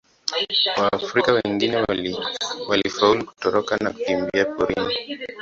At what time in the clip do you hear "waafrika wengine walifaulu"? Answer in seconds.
0.77-3.25